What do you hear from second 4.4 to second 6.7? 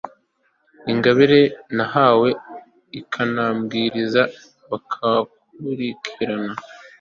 ababukurikirana